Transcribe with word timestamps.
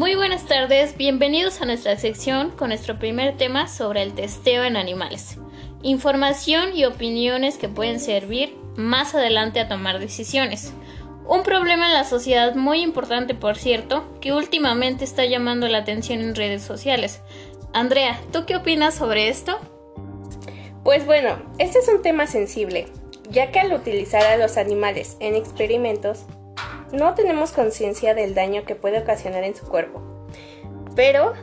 Muy 0.00 0.14
buenas 0.14 0.46
tardes, 0.46 0.96
bienvenidos 0.96 1.60
a 1.60 1.66
nuestra 1.66 1.94
sección 1.98 2.52
con 2.52 2.70
nuestro 2.70 2.98
primer 2.98 3.36
tema 3.36 3.68
sobre 3.68 4.00
el 4.00 4.14
testeo 4.14 4.64
en 4.64 4.78
animales. 4.78 5.36
Información 5.82 6.74
y 6.74 6.86
opiniones 6.86 7.58
que 7.58 7.68
pueden 7.68 8.00
servir 8.00 8.56
más 8.76 9.14
adelante 9.14 9.60
a 9.60 9.68
tomar 9.68 9.98
decisiones. 9.98 10.72
Un 11.28 11.42
problema 11.42 11.84
en 11.88 11.92
la 11.92 12.04
sociedad 12.04 12.54
muy 12.54 12.80
importante, 12.80 13.34
por 13.34 13.58
cierto, 13.58 14.18
que 14.22 14.32
últimamente 14.32 15.04
está 15.04 15.26
llamando 15.26 15.68
la 15.68 15.76
atención 15.76 16.20
en 16.20 16.34
redes 16.34 16.62
sociales. 16.62 17.20
Andrea, 17.74 18.18
¿tú 18.32 18.46
qué 18.46 18.56
opinas 18.56 18.94
sobre 18.94 19.28
esto? 19.28 19.58
Pues 20.82 21.04
bueno, 21.04 21.42
este 21.58 21.78
es 21.78 21.88
un 21.88 22.00
tema 22.00 22.26
sensible, 22.26 22.86
ya 23.28 23.52
que 23.52 23.60
al 23.60 23.74
utilizar 23.74 24.22
a 24.22 24.38
los 24.38 24.56
animales 24.56 25.18
en 25.20 25.34
experimentos, 25.34 26.24
no 26.92 27.14
tenemos 27.14 27.52
conciencia 27.52 28.14
del 28.14 28.34
daño 28.34 28.64
que 28.64 28.74
puede 28.74 28.98
ocasionar 28.98 29.44
en 29.44 29.54
su 29.54 29.66
cuerpo. 29.66 30.02
Pero, 30.94 31.34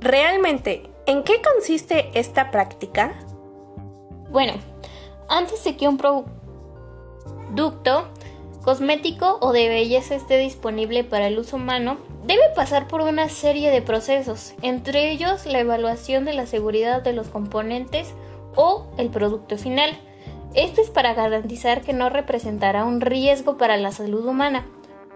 ¿realmente 0.00 0.90
en 1.06 1.22
qué 1.22 1.40
consiste 1.40 2.10
esta 2.14 2.50
práctica? 2.50 3.14
Bueno, 4.30 4.54
antes 5.28 5.62
de 5.64 5.76
que 5.76 5.88
un 5.88 5.98
producto 5.98 8.08
cosmético 8.62 9.38
o 9.40 9.52
de 9.52 9.68
belleza 9.68 10.16
esté 10.16 10.38
disponible 10.38 11.04
para 11.04 11.28
el 11.28 11.38
uso 11.38 11.56
humano, 11.56 11.98
debe 12.24 12.42
pasar 12.56 12.88
por 12.88 13.00
una 13.00 13.28
serie 13.28 13.70
de 13.70 13.82
procesos, 13.82 14.54
entre 14.62 15.12
ellos 15.12 15.46
la 15.46 15.60
evaluación 15.60 16.24
de 16.24 16.32
la 16.32 16.46
seguridad 16.46 17.02
de 17.02 17.12
los 17.12 17.28
componentes 17.28 18.12
o 18.56 18.88
el 18.98 19.10
producto 19.10 19.56
final. 19.56 19.96
Esto 20.54 20.80
es 20.80 20.90
para 20.90 21.14
garantizar 21.14 21.82
que 21.82 21.92
no 21.92 22.08
representará 22.08 22.84
un 22.84 23.00
riesgo 23.00 23.56
para 23.56 23.76
la 23.76 23.92
salud 23.92 24.26
humana. 24.26 24.66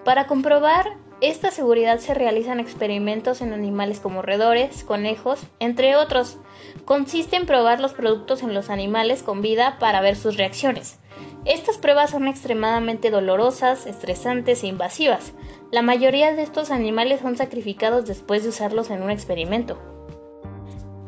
Para 0.04 0.26
comprobar 0.26 0.96
esta 1.20 1.50
seguridad 1.50 1.98
se 1.98 2.14
realizan 2.14 2.60
experimentos 2.60 3.42
en 3.42 3.52
animales 3.52 4.00
como 4.00 4.22
roedores, 4.22 4.84
conejos, 4.84 5.40
entre 5.58 5.96
otros. 5.96 6.38
Consiste 6.86 7.36
en 7.36 7.44
probar 7.44 7.78
los 7.78 7.92
productos 7.92 8.42
en 8.42 8.54
los 8.54 8.70
animales 8.70 9.22
con 9.22 9.42
vida 9.42 9.76
para 9.78 10.00
ver 10.00 10.16
sus 10.16 10.38
reacciones. 10.38 10.98
Estas 11.44 11.76
pruebas 11.76 12.10
son 12.10 12.26
extremadamente 12.26 13.10
dolorosas, 13.10 13.86
estresantes 13.86 14.62
e 14.62 14.68
invasivas. 14.68 15.32
La 15.70 15.82
mayoría 15.82 16.34
de 16.34 16.42
estos 16.42 16.70
animales 16.70 17.20
son 17.20 17.36
sacrificados 17.36 18.06
después 18.06 18.42
de 18.42 18.48
usarlos 18.48 18.88
en 18.88 19.02
un 19.02 19.10
experimento. 19.10 19.78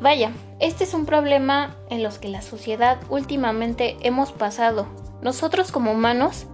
Vaya, 0.03 0.33
este 0.59 0.83
es 0.83 0.93
un 0.93 1.05
problema 1.05 1.77
en 1.89 2.03
los 2.03 2.19
que 2.19 2.27
la 2.27 2.41
sociedad 2.41 2.99
últimamente 3.07 3.95
hemos 4.01 4.33
pasado. 4.33 4.85
Nosotros 5.21 5.71
como 5.71 5.93
humanos 5.93 6.45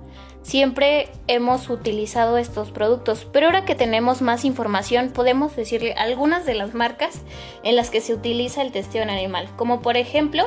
siempre 0.44 1.10
hemos 1.26 1.68
utilizado 1.72 2.38
estos 2.38 2.70
productos, 2.70 3.26
pero 3.34 3.48
ahora 3.48 3.66
que 3.66 3.74
tenemos 3.74 4.22
más 4.22 4.46
información 4.46 5.10
podemos 5.10 5.56
decirle 5.56 5.94
algunas 5.94 6.46
de 6.46 6.54
las 6.54 6.76
marcas 6.76 7.24
en 7.64 7.76
las 7.76 7.90
que 7.90 8.02
se 8.02 8.14
utiliza 8.14 8.62
el 8.62 8.72
testeo 8.72 9.02
en 9.02 9.10
animal, 9.10 9.50
como 9.56 9.82
por 9.82 9.98
ejemplo 9.98 10.46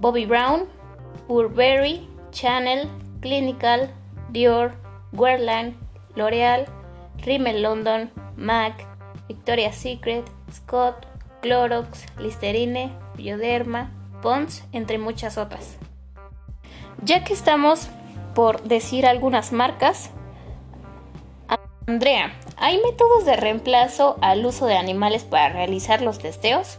Bobby 0.00 0.24
Brown, 0.24 0.64
Burberry, 1.28 2.08
Chanel, 2.30 2.88
Clinical, 3.20 3.92
Dior, 4.30 4.72
Guerlain, 5.12 5.76
L'Oreal, 6.14 6.64
Rimmel 7.18 7.60
London, 7.60 8.10
MAC, 8.36 8.86
Victoria's 9.28 9.76
Secret, 9.76 10.24
Scott, 10.50 11.06
Clorox, 11.46 12.04
Listerine, 12.18 12.90
Bioderma, 13.14 13.92
Pons, 14.20 14.64
entre 14.72 14.98
muchas 14.98 15.38
otras. 15.38 15.76
Ya 17.04 17.22
que 17.22 17.32
estamos 17.32 17.88
por 18.34 18.62
decir 18.62 19.06
algunas 19.06 19.52
marcas, 19.52 20.10
Andrea, 21.86 22.32
¿hay 22.56 22.82
métodos 22.82 23.24
de 23.24 23.36
reemplazo 23.36 24.16
al 24.22 24.44
uso 24.44 24.66
de 24.66 24.76
animales 24.76 25.22
para 25.22 25.50
realizar 25.50 26.02
los 26.02 26.18
testeos? 26.18 26.78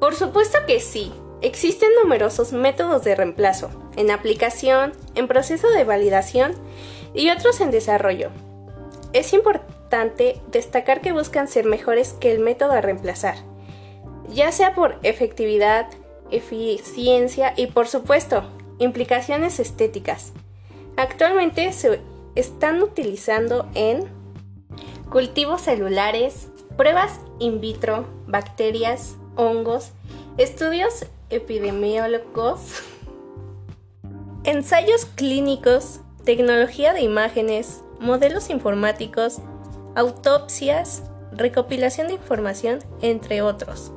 Por 0.00 0.14
supuesto 0.14 0.56
que 0.66 0.80
sí. 0.80 1.12
Existen 1.42 1.90
numerosos 2.02 2.54
métodos 2.54 3.04
de 3.04 3.14
reemplazo, 3.14 3.70
en 3.96 4.10
aplicación, 4.10 4.92
en 5.14 5.28
proceso 5.28 5.68
de 5.68 5.84
validación 5.84 6.54
y 7.12 7.28
otros 7.28 7.60
en 7.60 7.70
desarrollo. 7.70 8.30
Es 9.12 9.34
importante 9.34 10.40
destacar 10.50 11.02
que 11.02 11.12
buscan 11.12 11.48
ser 11.48 11.66
mejores 11.66 12.14
que 12.14 12.32
el 12.32 12.40
método 12.40 12.72
a 12.72 12.80
reemplazar 12.80 13.36
ya 14.30 14.52
sea 14.52 14.74
por 14.74 14.98
efectividad, 15.02 15.88
eficiencia 16.30 17.54
y 17.56 17.66
por 17.66 17.88
supuesto 17.88 18.44
implicaciones 18.78 19.60
estéticas. 19.60 20.32
Actualmente 20.96 21.72
se 21.72 22.00
están 22.34 22.82
utilizando 22.82 23.68
en 23.74 24.04
cultivos 25.10 25.62
celulares, 25.62 26.48
pruebas 26.76 27.20
in 27.38 27.60
vitro, 27.60 28.06
bacterias, 28.26 29.16
hongos, 29.36 29.92
estudios 30.38 31.06
epidemiólogos, 31.28 32.82
ensayos 34.44 35.04
clínicos, 35.04 36.00
tecnología 36.24 36.92
de 36.92 37.02
imágenes, 37.02 37.82
modelos 37.98 38.50
informáticos, 38.50 39.38
autopsias, 39.94 41.02
recopilación 41.32 42.08
de 42.08 42.14
información, 42.14 42.80
entre 43.02 43.42
otros. 43.42 43.92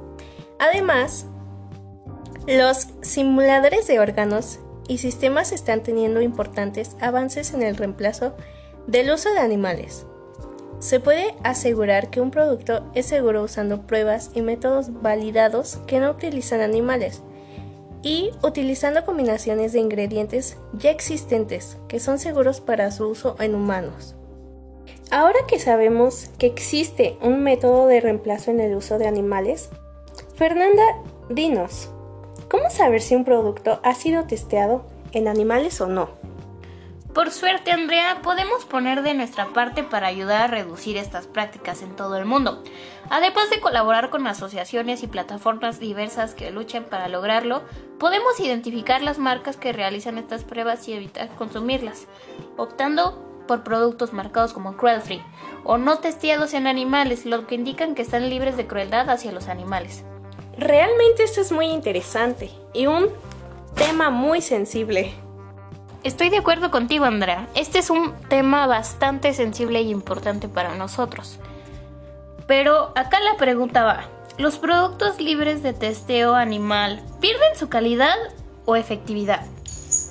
Además, 0.64 1.26
los 2.48 2.88
simuladores 3.02 3.86
de 3.86 4.00
órganos 4.00 4.60
y 4.88 5.00
sistemas 5.00 5.52
están 5.52 5.84
teniendo 5.84 6.22
importantes 6.22 6.96
avances 7.02 7.54
en 7.54 7.64
el 7.64 7.76
reemplazo 7.76 8.34
del 8.88 9.12
uso 9.12 9.34
de 9.34 9.40
animales. 9.40 10.06
Se 10.80 11.02
puede 11.02 11.36
asegurar 11.44 12.10
que 12.10 12.22
un 12.22 12.32
producto 12.32 12.90
es 12.96 13.08
seguro 13.08 13.44
usando 13.44 13.82
pruebas 13.82 14.32
y 14.36 14.42
métodos 14.42 15.02
validados 15.02 15.82
que 15.86 16.00
no 16.00 16.12
utilizan 16.12 16.62
animales 16.62 17.24
y 18.02 18.32
utilizando 18.42 19.04
combinaciones 19.04 19.74
de 19.74 19.82
ingredientes 19.82 20.56
ya 20.72 20.92
existentes 20.92 21.78
que 21.90 22.00
son 22.00 22.20
seguros 22.20 22.62
para 22.62 22.90
su 22.92 23.10
uso 23.10 23.36
en 23.42 23.54
humanos. 23.54 24.16
Ahora 25.12 25.40
que 25.46 25.60
sabemos 25.60 26.30
que 26.38 26.46
existe 26.46 27.18
un 27.22 27.44
método 27.44 27.86
de 27.88 28.00
reemplazo 28.00 28.50
en 28.50 28.62
el 28.62 28.76
uso 28.76 28.98
de 28.98 29.08
animales, 29.08 29.70
Fernanda, 30.44 30.84
dinos, 31.30 31.90
¿cómo 32.52 32.70
saber 32.70 33.02
si 33.02 33.16
un 33.16 33.24
producto 33.24 33.80
ha 33.82 33.96
sido 33.96 34.26
testeado 34.26 34.86
en 35.14 35.30
animales 35.30 35.80
o 35.80 35.88
no? 35.88 36.10
Por 37.14 37.32
suerte, 37.32 37.72
Andrea, 37.72 38.20
podemos 38.22 38.66
poner 38.66 39.04
de 39.04 39.14
nuestra 39.14 39.54
parte 39.54 39.84
para 39.84 40.08
ayudar 40.08 40.42
a 40.42 40.48
reducir 40.48 40.98
estas 40.98 41.28
prácticas 41.28 41.82
en 41.82 41.96
todo 41.96 42.18
el 42.18 42.26
mundo. 42.26 42.62
Además 43.10 43.50
de 43.52 43.62
colaborar 43.62 44.10
con 44.10 44.28
asociaciones 44.28 45.02
y 45.02 45.08
plataformas 45.08 45.80
diversas 45.80 46.36
que 46.36 46.52
luchen 46.52 46.84
para 46.84 47.08
lograrlo, 47.08 47.64
podemos 47.98 48.38
identificar 48.42 49.02
las 49.02 49.20
marcas 49.20 49.56
que 49.56 49.72
realizan 49.72 50.18
estas 50.18 50.44
pruebas 50.44 50.86
y 50.90 50.94
evitar 50.94 51.30
consumirlas, 51.36 52.08
optando 52.58 53.46
por 53.48 53.64
productos 53.64 54.12
marcados 54.12 54.52
como 54.52 54.76
cruel 54.76 55.00
free 55.00 55.24
o 55.64 55.78
no 55.78 56.00
testeados 56.00 56.54
en 56.54 56.68
animales, 56.68 57.26
lo 57.26 57.48
que 57.48 57.56
indican 57.56 57.96
que 57.96 58.02
están 58.02 58.30
libres 58.30 58.58
de 58.58 58.68
crueldad 58.68 59.10
hacia 59.10 59.32
los 59.32 59.48
animales. 59.48 60.04
Realmente 60.58 61.24
esto 61.24 61.42
es 61.42 61.52
muy 61.52 61.66
interesante 61.66 62.52
y 62.74 62.86
un 62.86 63.10
tema 63.76 64.10
muy 64.10 64.42
sensible. 64.42 65.14
Estoy 66.04 66.30
de 66.30 66.38
acuerdo 66.38 66.70
contigo, 66.70 67.06
Andrea. 67.06 67.48
Este 67.56 67.80
es 67.80 67.90
un 67.90 68.14
tema 68.28 68.68
bastante 68.68 69.34
sensible 69.34 69.82
y 69.82 69.90
importante 69.90 70.48
para 70.48 70.76
nosotros. 70.76 71.40
Pero 72.46 72.92
acá 72.96 73.20
la 73.20 73.38
pregunta 73.38 73.84
va. 73.84 74.04
¿Los 74.38 74.58
productos 74.58 75.20
libres 75.20 75.64
de 75.64 75.74
testeo 75.74 76.36
animal 76.36 77.02
pierden 77.20 77.56
su 77.56 77.70
calidad 77.70 78.16
o 78.66 78.76
efectividad? 78.76 79.46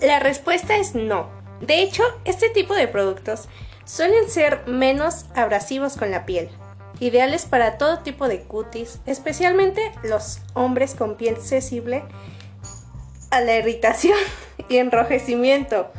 La 0.00 0.18
respuesta 0.18 0.76
es 0.76 0.94
no. 0.94 1.28
De 1.60 1.82
hecho, 1.82 2.02
este 2.24 2.48
tipo 2.50 2.74
de 2.74 2.88
productos 2.88 3.48
suelen 3.84 4.28
ser 4.28 4.66
menos 4.66 5.26
abrasivos 5.34 5.96
con 5.96 6.10
la 6.10 6.24
piel, 6.24 6.48
ideales 7.02 7.46
para 7.46 7.78
todo 7.78 7.98
tipo 7.98 8.28
de 8.28 8.42
cutis, 8.42 9.00
especialmente 9.06 9.90
los 10.04 10.38
hombres 10.54 10.94
con 10.94 11.16
piel 11.16 11.36
sensible 11.38 12.04
a 13.30 13.40
la 13.40 13.56
irritación 13.56 14.16
y 14.68 14.76
enrojecimiento. 14.76 15.90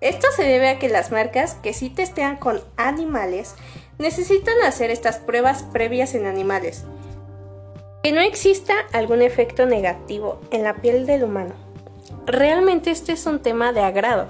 Esto 0.00 0.26
se 0.34 0.42
debe 0.42 0.70
a 0.70 0.78
que 0.80 0.88
las 0.88 1.12
marcas 1.12 1.54
que 1.62 1.72
sí 1.72 1.88
testean 1.88 2.36
con 2.36 2.60
animales 2.76 3.54
necesitan 3.98 4.56
hacer 4.66 4.90
estas 4.90 5.18
pruebas 5.18 5.62
previas 5.62 6.14
en 6.14 6.26
animales. 6.26 6.84
Que 8.02 8.10
no 8.10 8.20
exista 8.20 8.74
algún 8.92 9.22
efecto 9.22 9.66
negativo 9.66 10.40
en 10.50 10.64
la 10.64 10.74
piel 10.74 11.06
del 11.06 11.22
humano. 11.22 11.54
Realmente 12.26 12.90
este 12.90 13.12
es 13.12 13.24
un 13.26 13.38
tema 13.38 13.72
de 13.72 13.82
agrado, 13.82 14.26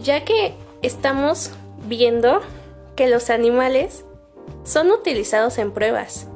ya 0.00 0.24
que 0.24 0.54
estamos 0.80 1.52
viendo 1.86 2.40
que 2.96 3.08
los 3.08 3.30
animales 3.30 4.04
son 4.64 4.90
utilizados 4.90 5.58
en 5.58 5.72
pruebas. 5.72 6.28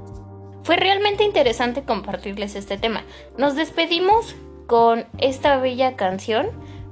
Fue 0.62 0.76
realmente 0.76 1.25
interesante 1.25 1.85
compartirles 1.85 2.56
este 2.56 2.76
tema. 2.76 3.05
Nos 3.37 3.55
despedimos 3.55 4.35
con 4.67 5.06
esta 5.19 5.58
bella 5.58 5.94
canción 5.94 6.49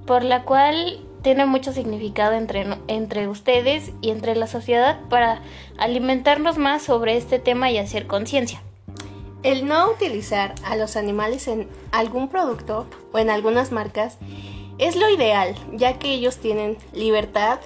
por 0.07 0.23
la 0.23 0.45
cual 0.45 1.01
tiene 1.23 1.47
mucho 1.47 1.73
significado 1.73 2.35
entre, 2.35 2.67
entre 2.87 3.29
ustedes 3.29 3.91
y 4.01 4.11
entre 4.11 4.37
la 4.37 4.47
sociedad 4.47 5.01
para 5.09 5.41
alimentarnos 5.79 6.59
más 6.59 6.83
sobre 6.83 7.17
este 7.17 7.39
tema 7.39 7.71
y 7.71 7.79
hacer 7.79 8.07
conciencia. 8.07 8.63
El 9.43 9.67
no 9.67 9.91
utilizar 9.91 10.55
a 10.65 10.77
los 10.77 10.97
animales 10.97 11.49
en 11.49 11.69
algún 11.93 12.29
producto 12.29 12.87
o 13.13 13.19
en 13.19 13.31
algunas 13.31 13.73
marcas 13.73 14.19
es 14.79 14.97
lo 14.97 15.09
ideal, 15.09 15.55
ya 15.73 15.99
que 15.99 16.13
ellos 16.13 16.39
tienen 16.39 16.77
libertad 16.93 17.59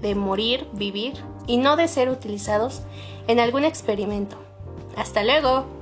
de 0.00 0.14
morir, 0.14 0.66
vivir 0.72 1.14
y 1.46 1.56
no 1.56 1.76
de 1.76 1.88
ser 1.88 2.08
utilizados 2.08 2.82
en 3.28 3.40
algún 3.40 3.64
experimento. 3.64 4.36
Hasta 4.96 5.24
luego. 5.24 5.81